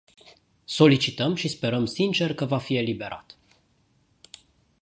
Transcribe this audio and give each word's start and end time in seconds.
Solicităm 0.65 1.35
și 1.35 1.47
sperăm 1.47 1.85
sincer 1.85 2.33
că 2.33 2.45
va 2.45 2.57
fi 2.57 2.75
eliberat. 2.75 3.37